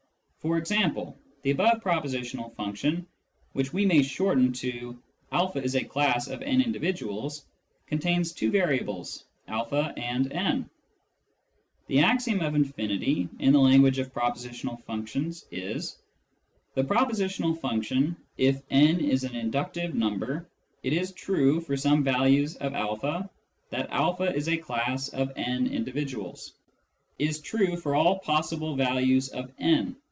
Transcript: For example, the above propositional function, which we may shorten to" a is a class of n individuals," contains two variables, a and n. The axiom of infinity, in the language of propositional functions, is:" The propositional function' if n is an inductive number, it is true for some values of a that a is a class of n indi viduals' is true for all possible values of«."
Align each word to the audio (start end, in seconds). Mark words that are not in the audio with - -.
For 0.41 0.57
example, 0.57 1.19
the 1.43 1.51
above 1.51 1.83
propositional 1.83 2.55
function, 2.55 3.05
which 3.53 3.71
we 3.73 3.85
may 3.85 4.01
shorten 4.01 4.51
to" 4.53 4.97
a 5.31 5.51
is 5.53 5.75
a 5.75 5.83
class 5.83 6.27
of 6.27 6.41
n 6.41 6.63
individuals," 6.63 7.45
contains 7.85 8.31
two 8.33 8.49
variables, 8.49 9.23
a 9.47 9.51
and 9.97 10.31
n. 10.31 10.67
The 11.85 11.99
axiom 11.99 12.41
of 12.41 12.55
infinity, 12.55 13.29
in 13.37 13.53
the 13.53 13.59
language 13.61 13.99
of 13.99 14.11
propositional 14.11 14.81
functions, 14.81 15.45
is:" 15.51 15.97
The 16.73 16.85
propositional 16.85 17.59
function' 17.61 18.15
if 18.39 18.63
n 18.71 18.99
is 18.99 19.23
an 19.23 19.35
inductive 19.35 19.93
number, 19.93 20.49
it 20.81 20.91
is 20.93 21.11
true 21.11 21.61
for 21.61 21.77
some 21.77 22.03
values 22.03 22.55
of 22.55 22.73
a 22.73 23.29
that 23.69 23.89
a 23.91 24.33
is 24.35 24.49
a 24.49 24.57
class 24.57 25.07
of 25.09 25.31
n 25.35 25.67
indi 25.67 25.91
viduals' 25.91 26.53
is 27.19 27.39
true 27.39 27.77
for 27.77 27.93
all 27.93 28.17
possible 28.17 28.75
values 28.75 29.29
of«." 29.29 29.51